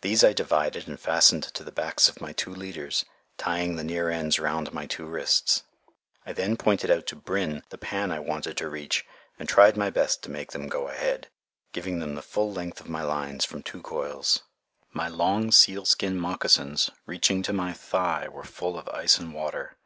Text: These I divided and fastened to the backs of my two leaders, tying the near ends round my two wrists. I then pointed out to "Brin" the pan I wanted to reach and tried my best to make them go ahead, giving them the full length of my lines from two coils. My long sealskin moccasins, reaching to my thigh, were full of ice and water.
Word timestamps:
These 0.00 0.24
I 0.24 0.32
divided 0.32 0.88
and 0.88 0.98
fastened 0.98 1.44
to 1.44 1.62
the 1.62 1.70
backs 1.70 2.08
of 2.08 2.20
my 2.20 2.32
two 2.32 2.52
leaders, 2.52 3.04
tying 3.38 3.76
the 3.76 3.84
near 3.84 4.10
ends 4.10 4.40
round 4.40 4.72
my 4.72 4.86
two 4.86 5.06
wrists. 5.06 5.62
I 6.26 6.32
then 6.32 6.56
pointed 6.56 6.90
out 6.90 7.06
to 7.06 7.14
"Brin" 7.14 7.62
the 7.68 7.78
pan 7.78 8.10
I 8.10 8.18
wanted 8.18 8.56
to 8.56 8.68
reach 8.68 9.06
and 9.38 9.48
tried 9.48 9.76
my 9.76 9.88
best 9.88 10.20
to 10.24 10.32
make 10.32 10.50
them 10.50 10.66
go 10.66 10.88
ahead, 10.88 11.28
giving 11.72 12.00
them 12.00 12.16
the 12.16 12.22
full 12.22 12.52
length 12.52 12.80
of 12.80 12.88
my 12.88 13.02
lines 13.04 13.44
from 13.44 13.62
two 13.62 13.82
coils. 13.82 14.42
My 14.92 15.06
long 15.06 15.52
sealskin 15.52 16.18
moccasins, 16.18 16.90
reaching 17.06 17.44
to 17.44 17.52
my 17.52 17.72
thigh, 17.72 18.26
were 18.28 18.42
full 18.42 18.76
of 18.76 18.88
ice 18.88 19.18
and 19.18 19.32
water. 19.32 19.76